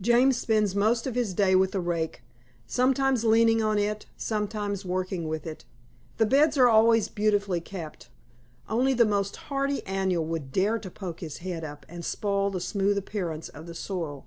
James 0.00 0.36
spends 0.36 0.76
most 0.76 1.08
of 1.08 1.16
his 1.16 1.34
day 1.34 1.56
with 1.56 1.74
a 1.74 1.80
rake 1.80 2.22
sometimes 2.68 3.24
leaning 3.24 3.60
on 3.60 3.78
it, 3.80 4.06
sometimes 4.16 4.84
working 4.84 5.26
with 5.26 5.44
it. 5.44 5.64
The 6.18 6.26
beds 6.26 6.56
are 6.56 6.68
always 6.68 7.08
beautifully 7.08 7.60
kept. 7.60 8.08
Only 8.68 8.94
the 8.94 9.04
most 9.04 9.34
hardy 9.50 9.84
annual 9.84 10.24
would 10.26 10.52
dare 10.52 10.78
to 10.78 10.88
poke 10.88 11.18
his 11.18 11.38
head 11.38 11.64
up 11.64 11.84
and 11.88 12.04
spoil 12.04 12.48
the 12.50 12.60
smooth 12.60 12.96
appearance 12.96 13.48
of 13.48 13.66
the 13.66 13.74
soil. 13.74 14.24